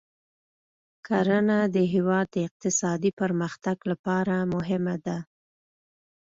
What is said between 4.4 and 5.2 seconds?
مهمه ده.